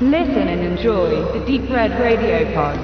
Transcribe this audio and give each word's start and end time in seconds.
Listen 0.00 0.48
and 0.48 0.60
enjoy 0.60 1.22
the 1.32 1.38
Deep 1.46 1.70
Red 1.70 1.92
Radio 2.00 2.52
Pod. 2.52 2.76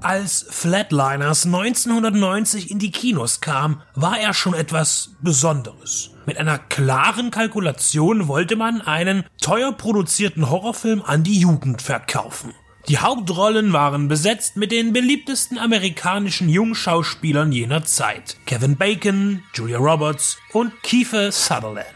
Als 0.00 0.46
Flatliners 0.50 1.46
1990 1.46 2.70
in 2.70 2.78
die 2.78 2.92
Kinos 2.92 3.40
kam, 3.40 3.82
war 3.96 4.20
er 4.20 4.34
schon 4.34 4.54
etwas 4.54 5.16
Besonderes. 5.20 6.10
Mit 6.26 6.38
einer 6.38 6.58
klaren 6.58 7.32
Kalkulation 7.32 8.28
wollte 8.28 8.54
man 8.54 8.80
einen 8.82 9.24
teuer 9.40 9.72
produzierten 9.72 10.48
Horrorfilm 10.48 11.02
an 11.04 11.24
die 11.24 11.40
Jugend 11.40 11.82
verkaufen. 11.82 12.54
Die 12.88 12.98
Hauptrollen 12.98 13.72
waren 13.72 14.06
besetzt 14.06 14.56
mit 14.56 14.70
den 14.70 14.92
beliebtesten 14.92 15.58
amerikanischen 15.58 16.48
Jungschauspielern 16.48 17.50
jener 17.50 17.84
Zeit. 17.84 18.36
Kevin 18.46 18.76
Bacon, 18.76 19.42
Julia 19.54 19.78
Roberts 19.78 20.38
und 20.52 20.70
Kiefer 20.84 21.32
Sutherland. 21.32 21.86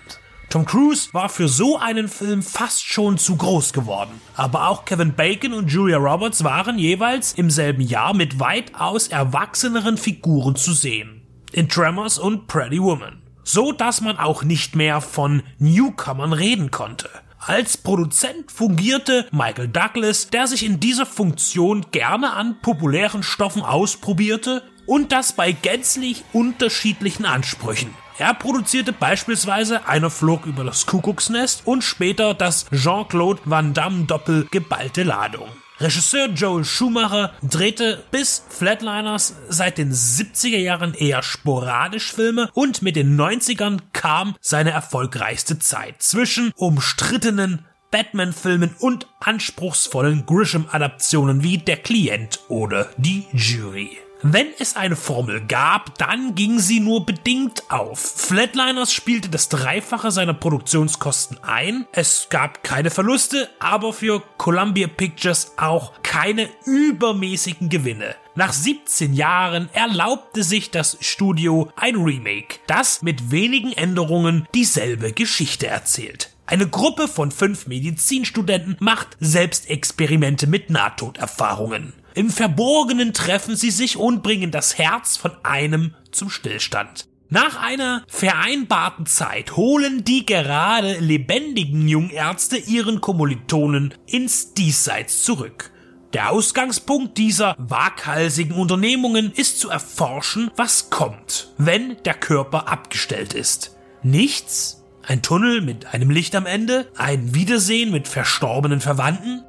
Tom 0.48 0.64
Cruise 0.64 1.10
war 1.12 1.28
für 1.28 1.46
so 1.46 1.78
einen 1.78 2.08
Film 2.08 2.42
fast 2.42 2.84
schon 2.84 3.18
zu 3.18 3.36
groß 3.36 3.72
geworden. 3.72 4.20
Aber 4.34 4.66
auch 4.66 4.84
Kevin 4.84 5.14
Bacon 5.14 5.52
und 5.52 5.70
Julia 5.70 5.98
Roberts 5.98 6.42
waren 6.42 6.76
jeweils 6.76 7.34
im 7.34 7.50
selben 7.50 7.82
Jahr 7.82 8.12
mit 8.12 8.40
weitaus 8.40 9.06
erwachseneren 9.06 9.96
Figuren 9.96 10.56
zu 10.56 10.72
sehen. 10.72 11.22
In 11.52 11.68
Tremors 11.68 12.18
und 12.18 12.48
Pretty 12.48 12.82
Woman. 12.82 13.22
So 13.44 13.70
dass 13.70 14.00
man 14.00 14.18
auch 14.18 14.42
nicht 14.42 14.74
mehr 14.74 15.00
von 15.00 15.44
Newcomern 15.60 16.32
reden 16.32 16.72
konnte. 16.72 17.08
Als 17.40 17.78
Produzent 17.78 18.52
fungierte 18.52 19.26
Michael 19.32 19.68
Douglas, 19.68 20.28
der 20.28 20.46
sich 20.46 20.62
in 20.62 20.78
dieser 20.78 21.06
Funktion 21.06 21.86
gerne 21.90 22.34
an 22.34 22.60
populären 22.60 23.22
Stoffen 23.22 23.62
ausprobierte 23.62 24.62
und 24.84 25.10
das 25.10 25.32
bei 25.32 25.52
gänzlich 25.52 26.22
unterschiedlichen 26.34 27.24
Ansprüchen. 27.24 27.94
Er 28.18 28.34
produzierte 28.34 28.92
beispielsweise 28.92 29.86
Einer 29.86 30.10
flog 30.10 30.44
über 30.44 30.64
das 30.64 30.84
Kuckucksnest 30.84 31.62
und 31.64 31.82
später 31.82 32.34
das 32.34 32.66
Jean-Claude 32.70 33.40
Van 33.46 33.72
Damme 33.72 34.04
Doppel 34.04 34.46
geballte 34.50 35.02
Ladung. 35.04 35.48
Regisseur 35.80 36.28
Joel 36.28 36.66
Schumacher 36.66 37.32
drehte 37.42 38.04
bis 38.10 38.42
Flatliners 38.50 39.34
seit 39.48 39.78
den 39.78 39.92
70er 39.92 40.58
Jahren 40.58 40.92
eher 40.92 41.22
sporadisch 41.22 42.12
Filme 42.12 42.50
und 42.52 42.82
mit 42.82 42.96
den 42.96 43.18
90ern 43.18 43.78
kam 43.94 44.36
seine 44.42 44.72
erfolgreichste 44.72 45.58
Zeit 45.58 46.02
zwischen 46.02 46.52
umstrittenen 46.56 47.64
Batman-Filmen 47.90 48.76
und 48.78 49.08
anspruchsvollen 49.20 50.26
Grisham-Adaptionen 50.26 51.42
wie 51.42 51.56
Der 51.56 51.78
Klient 51.78 52.40
oder 52.48 52.90
Die 52.98 53.26
Jury. 53.32 53.96
Wenn 54.22 54.48
es 54.58 54.76
eine 54.76 54.96
Formel 54.96 55.40
gab, 55.46 55.96
dann 55.96 56.34
ging 56.34 56.58
sie 56.58 56.78
nur 56.78 57.06
bedingt 57.06 57.70
auf. 57.70 57.98
Flatliners 58.00 58.92
spielte 58.92 59.30
das 59.30 59.48
Dreifache 59.48 60.10
seiner 60.10 60.34
Produktionskosten 60.34 61.42
ein. 61.42 61.86
Es 61.92 62.26
gab 62.28 62.62
keine 62.62 62.90
Verluste, 62.90 63.48
aber 63.60 63.94
für 63.94 64.22
Columbia 64.40 64.86
Pictures 64.86 65.52
auch 65.58 65.92
keine 66.02 66.48
übermäßigen 66.64 67.68
Gewinne. 67.68 68.16
Nach 68.34 68.54
17 68.54 69.12
Jahren 69.12 69.68
erlaubte 69.74 70.44
sich 70.44 70.70
das 70.70 70.96
Studio 71.02 71.70
ein 71.76 71.96
Remake, 71.96 72.56
das 72.66 73.02
mit 73.02 73.30
wenigen 73.30 73.74
Änderungen 73.74 74.48
dieselbe 74.54 75.12
Geschichte 75.12 75.66
erzählt. 75.66 76.30
Eine 76.46 76.66
Gruppe 76.66 77.06
von 77.06 77.30
fünf 77.30 77.66
Medizinstudenten 77.66 78.78
macht 78.80 79.08
Selbstexperimente 79.20 80.46
mit 80.46 80.70
Nahtoderfahrungen. 80.70 81.92
Im 82.14 82.30
Verborgenen 82.30 83.12
treffen 83.12 83.56
sie 83.56 83.70
sich 83.70 83.98
und 83.98 84.22
bringen 84.22 84.50
das 84.50 84.78
Herz 84.78 85.18
von 85.18 85.32
einem 85.42 85.94
zum 86.12 86.30
Stillstand. 86.30 87.06
Nach 87.32 87.62
einer 87.62 88.02
vereinbarten 88.08 89.06
Zeit 89.06 89.56
holen 89.56 90.02
die 90.02 90.26
gerade 90.26 90.98
lebendigen 90.98 91.86
Jungärzte 91.86 92.56
ihren 92.56 93.00
Kommilitonen 93.00 93.94
ins 94.06 94.52
Diesseits 94.54 95.22
zurück. 95.22 95.70
Der 96.12 96.32
Ausgangspunkt 96.32 97.18
dieser 97.18 97.54
waghalsigen 97.56 98.56
Unternehmungen 98.56 99.30
ist 99.32 99.60
zu 99.60 99.70
erforschen, 99.70 100.50
was 100.56 100.90
kommt, 100.90 101.52
wenn 101.56 101.96
der 102.04 102.14
Körper 102.14 102.66
abgestellt 102.66 103.32
ist. 103.32 103.76
Nichts? 104.02 104.82
Ein 105.06 105.22
Tunnel 105.22 105.60
mit 105.60 105.94
einem 105.94 106.10
Licht 106.10 106.34
am 106.34 106.46
Ende? 106.46 106.90
Ein 106.96 107.32
Wiedersehen 107.32 107.92
mit 107.92 108.08
verstorbenen 108.08 108.80
Verwandten? 108.80 109.44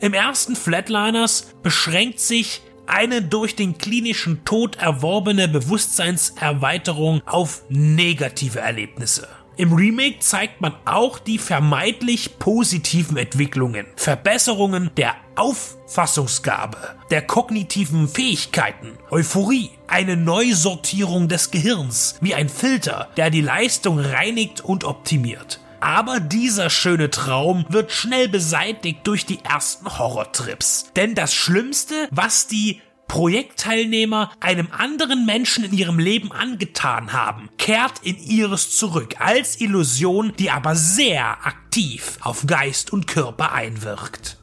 Im 0.00 0.14
ersten 0.14 0.56
Flatliners 0.56 1.54
beschränkt 1.62 2.18
sich 2.18 2.62
eine 2.86 3.22
durch 3.22 3.56
den 3.56 3.78
klinischen 3.78 4.44
Tod 4.44 4.76
erworbene 4.76 5.48
Bewusstseinserweiterung 5.48 7.22
auf 7.26 7.62
negative 7.68 8.60
Erlebnisse. 8.60 9.28
Im 9.58 9.72
Remake 9.72 10.18
zeigt 10.18 10.60
man 10.60 10.74
auch 10.84 11.18
die 11.18 11.38
vermeintlich 11.38 12.38
positiven 12.38 13.16
Entwicklungen, 13.16 13.86
Verbesserungen 13.96 14.90
der 14.98 15.14
Auffassungsgabe, 15.34 16.76
der 17.10 17.22
kognitiven 17.22 18.06
Fähigkeiten, 18.06 18.98
Euphorie, 19.10 19.70
eine 19.86 20.16
Neusortierung 20.16 21.28
des 21.28 21.50
Gehirns, 21.50 22.16
wie 22.20 22.34
ein 22.34 22.50
Filter, 22.50 23.08
der 23.16 23.30
die 23.30 23.40
Leistung 23.40 23.98
reinigt 23.98 24.60
und 24.60 24.84
optimiert. 24.84 25.60
Aber 25.80 26.20
dieser 26.20 26.70
schöne 26.70 27.10
Traum 27.10 27.66
wird 27.68 27.92
schnell 27.92 28.28
beseitigt 28.28 29.00
durch 29.04 29.26
die 29.26 29.44
ersten 29.44 29.98
Horrortrips. 29.98 30.92
Denn 30.96 31.14
das 31.14 31.34
Schlimmste, 31.34 32.08
was 32.10 32.46
die 32.46 32.80
Projektteilnehmer 33.08 34.32
einem 34.40 34.68
anderen 34.76 35.26
Menschen 35.26 35.64
in 35.64 35.72
ihrem 35.72 35.98
Leben 35.98 36.32
angetan 36.32 37.12
haben, 37.12 37.48
kehrt 37.56 38.00
in 38.02 38.18
ihres 38.18 38.76
zurück 38.76 39.14
als 39.20 39.60
Illusion, 39.60 40.32
die 40.38 40.50
aber 40.50 40.74
sehr 40.74 41.46
aktiv 41.46 42.18
auf 42.20 42.46
Geist 42.46 42.92
und 42.92 43.06
Körper 43.06 43.52
einwirkt. 43.52 44.38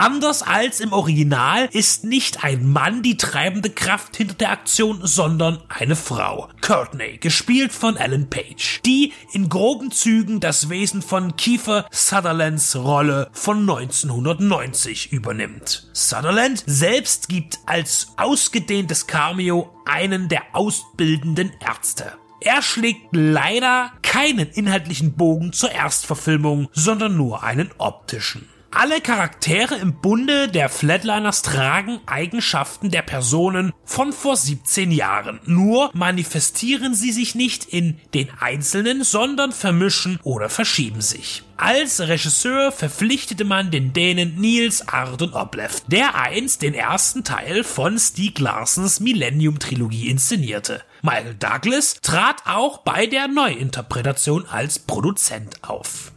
Anders 0.00 0.40
als 0.40 0.80
im 0.80 0.94
Original 0.94 1.68
ist 1.72 2.04
nicht 2.04 2.42
ein 2.42 2.72
Mann 2.72 3.02
die 3.02 3.18
treibende 3.18 3.68
Kraft 3.68 4.16
hinter 4.16 4.32
der 4.32 4.50
Aktion, 4.50 5.00
sondern 5.02 5.62
eine 5.68 5.94
Frau. 5.94 6.48
Courtney, 6.62 7.18
gespielt 7.18 7.70
von 7.70 7.98
Ellen 7.98 8.30
Page, 8.30 8.80
die 8.86 9.12
in 9.34 9.50
groben 9.50 9.90
Zügen 9.90 10.40
das 10.40 10.70
Wesen 10.70 11.02
von 11.02 11.36
Kiefer 11.36 11.84
Sutherlands 11.90 12.76
Rolle 12.76 13.28
von 13.34 13.58
1990 13.58 15.12
übernimmt. 15.12 15.90
Sutherland 15.92 16.64
selbst 16.64 17.28
gibt 17.28 17.58
als 17.66 18.14
ausgedehntes 18.16 19.06
Cameo 19.06 19.68
einen 19.84 20.30
der 20.30 20.44
ausbildenden 20.54 21.52
Ärzte. 21.60 22.14
Er 22.40 22.62
schlägt 22.62 23.08
leider 23.12 23.92
keinen 24.00 24.48
inhaltlichen 24.48 25.12
Bogen 25.12 25.52
zur 25.52 25.72
Erstverfilmung, 25.72 26.70
sondern 26.72 27.18
nur 27.18 27.42
einen 27.42 27.70
optischen. 27.76 28.48
Alle 28.72 29.00
Charaktere 29.00 29.74
im 29.74 29.94
Bunde 29.94 30.46
der 30.46 30.68
Flatliners 30.68 31.42
tragen 31.42 31.98
Eigenschaften 32.06 32.90
der 32.90 33.02
Personen 33.02 33.72
von 33.84 34.12
vor 34.12 34.36
17 34.36 34.92
Jahren. 34.92 35.40
Nur 35.44 35.90
manifestieren 35.92 36.94
sie 36.94 37.10
sich 37.10 37.34
nicht 37.34 37.64
in 37.64 37.98
den 38.14 38.30
Einzelnen, 38.38 39.02
sondern 39.02 39.50
vermischen 39.50 40.20
oder 40.22 40.48
verschieben 40.48 41.00
sich. 41.00 41.42
Als 41.56 42.00
Regisseur 42.00 42.70
verpflichtete 42.70 43.44
man 43.44 43.72
den 43.72 43.92
Dänen 43.92 44.36
Niels 44.40 44.86
Arden 44.86 45.34
Oblev, 45.34 45.82
der 45.88 46.14
einst 46.14 46.62
den 46.62 46.72
ersten 46.72 47.24
Teil 47.24 47.64
von 47.64 47.98
Stieg 47.98 48.38
Larsens 48.38 49.00
Millennium-Trilogie 49.00 50.08
inszenierte. 50.08 50.82
Michael 51.02 51.34
Douglas 51.34 51.96
trat 52.02 52.46
auch 52.46 52.78
bei 52.78 53.06
der 53.06 53.26
Neuinterpretation 53.26 54.46
als 54.46 54.78
Produzent 54.78 55.64
auf. 55.64 56.12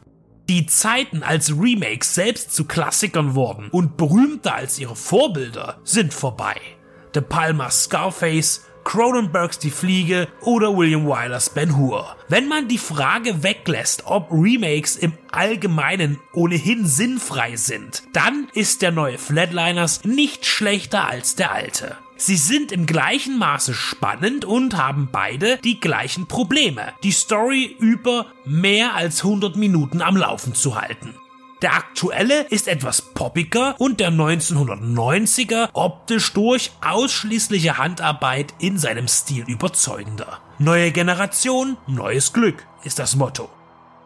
Die 0.50 0.66
Zeiten, 0.66 1.24
als 1.24 1.52
Remakes 1.58 2.16
selbst 2.16 2.54
zu 2.54 2.66
Klassikern 2.66 3.34
wurden 3.34 3.70
und 3.70 3.96
berühmter 3.96 4.56
als 4.56 4.78
ihre 4.78 4.96
Vorbilder, 4.96 5.80
sind 5.84 6.14
vorbei. 6.14 6.56
De 7.16 7.22
Palmas 7.22 7.86
Scarface, 7.86 8.66
Cronenbergs 8.84 9.60
Die 9.60 9.72
Fliege 9.72 10.28
oder 10.42 10.76
William 10.76 11.06
Wylers 11.06 11.50
Ben 11.50 11.78
Hur. 11.78 12.18
Wenn 12.28 12.50
man 12.50 12.68
die 12.68 12.78
Frage 12.78 13.42
weglässt, 13.42 14.04
ob 14.06 14.30
Remakes 14.32 14.98
im 14.98 15.14
Allgemeinen 15.32 16.20
ohnehin 16.34 16.86
sinnfrei 16.86 17.56
sind, 17.56 18.04
dann 18.12 18.50
ist 18.54 18.82
der 18.82 18.92
neue 18.92 19.18
Flatliners 19.18 20.04
nicht 20.04 20.46
schlechter 20.46 21.08
als 21.08 21.36
der 21.36 21.54
alte. 21.54 21.98
Sie 22.26 22.38
sind 22.38 22.72
im 22.72 22.86
gleichen 22.86 23.38
Maße 23.38 23.74
spannend 23.74 24.46
und 24.46 24.78
haben 24.78 25.10
beide 25.12 25.58
die 25.58 25.82
gleichen 25.82 26.26
Probleme, 26.26 26.94
die 27.04 27.12
Story 27.12 27.76
über 27.80 28.28
mehr 28.46 28.96
als 28.96 29.26
100 29.26 29.58
Minuten 29.58 30.02
am 30.02 30.16
Laufen 30.16 30.56
zu 30.56 30.80
halten. 30.80 31.16
Der 31.62 31.74
aktuelle 31.74 32.44
ist 32.44 32.70
etwas 32.70 33.02
poppiger 33.02 33.76
und 33.78 34.00
der 34.00 34.10
1990er 34.10 35.68
optisch 35.74 36.32
durch 36.32 36.72
ausschließliche 36.80 37.78
Handarbeit 37.78 38.54
in 38.58 38.78
seinem 38.78 39.10
Stil 39.10 39.44
überzeugender. 39.46 40.40
Neue 40.60 40.92
Generation, 40.92 41.76
neues 41.88 42.32
Glück 42.32 42.66
ist 42.86 43.00
das 43.00 43.18
Motto. 43.18 43.50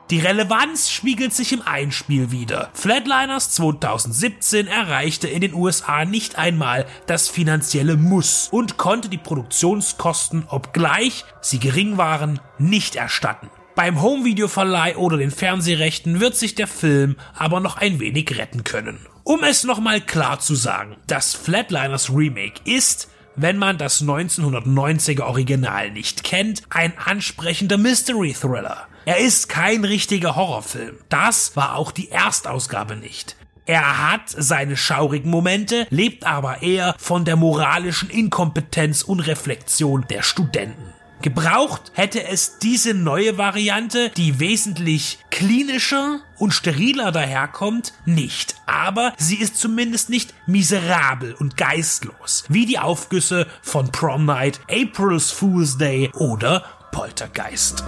Die 0.09 0.19
Relevanz 0.19 0.89
spiegelt 0.89 1.33
sich 1.33 1.51
im 1.51 1.61
Einspiel 1.61 2.31
wieder. 2.31 2.69
Flatliners 2.73 3.51
2017 3.51 4.65
erreichte 4.67 5.27
in 5.27 5.41
den 5.41 5.53
USA 5.53 6.05
nicht 6.05 6.37
einmal 6.37 6.85
das 7.07 7.27
finanzielle 7.27 7.97
Muss 7.97 8.47
und 8.49 8.77
konnte 8.77 9.09
die 9.09 9.17
Produktionskosten, 9.17 10.45
obgleich 10.47 11.25
sie 11.41 11.59
gering 11.59 11.97
waren, 11.97 12.39
nicht 12.57 12.95
erstatten. 12.95 13.49
Beim 13.75 14.01
Homevideo-Verleih 14.01 14.95
oder 14.95 15.17
den 15.17 15.29
Fernsehrechten 15.29 16.21
wird 16.21 16.37
sich 16.37 16.55
der 16.55 16.67
Film 16.67 17.17
aber 17.35 17.59
noch 17.59 17.75
ein 17.75 17.99
wenig 17.99 18.37
retten 18.37 18.63
können. 18.63 19.05
Um 19.23 19.43
es 19.43 19.65
nochmal 19.65 19.99
klar 19.99 20.39
zu 20.39 20.55
sagen, 20.55 20.95
das 21.07 21.33
Flatliners 21.33 22.09
Remake 22.09 22.61
ist 22.63 23.09
wenn 23.39 23.57
man 23.57 23.77
das 23.77 24.01
1990er 24.01 25.21
Original 25.21 25.91
nicht 25.91 26.23
kennt, 26.23 26.63
ein 26.71 26.93
ansprechender 26.97 27.77
Mystery 27.77 28.33
Thriller. 28.33 28.87
Er 29.07 29.19
ist 29.19 29.47
kein 29.47 29.85
richtiger 29.85 30.35
Horrorfilm. 30.35 30.97
Das 31.07 31.55
war 31.55 31.77
auch 31.77 31.93
die 31.93 32.11
Erstausgabe 32.11 32.97
nicht. 32.97 33.37
Er 33.65 34.11
hat 34.11 34.23
seine 34.27 34.75
schaurigen 34.75 35.31
Momente, 35.31 35.87
lebt 35.89 36.25
aber 36.25 36.61
eher 36.61 36.93
von 36.97 37.23
der 37.23 37.37
moralischen 37.37 38.09
Inkompetenz 38.09 39.03
und 39.03 39.21
Reflexion 39.21 40.05
der 40.09 40.23
Studenten. 40.23 40.93
Gebraucht 41.21 41.93
hätte 41.93 42.21
es 42.27 42.59
diese 42.59 42.93
neue 42.93 43.37
Variante, 43.37 44.09
die 44.09 44.41
wesentlich 44.41 45.19
klinischer 45.31 46.19
und 46.37 46.53
steriler 46.53 47.13
daherkommt, 47.13 47.93
nicht. 48.03 48.55
Aber 48.65 49.13
sie 49.15 49.37
ist 49.37 49.55
zumindest 49.55 50.09
nicht 50.09 50.33
miserabel 50.47 51.33
und 51.33 51.55
geistlos, 51.55 52.43
wie 52.49 52.65
die 52.65 52.79
Aufgüsse 52.79 53.47
von 53.61 53.89
Prom 53.89 54.25
Night, 54.25 54.59
April's 54.69 55.31
Fool's 55.31 55.77
Day 55.77 56.11
oder 56.13 56.65
Poltergeist. 56.91 57.85